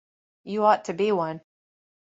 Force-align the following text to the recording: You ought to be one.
You 0.41 0.63
ought 0.63 0.83
to 0.85 0.93
be 0.95 1.11
one. 1.11 1.41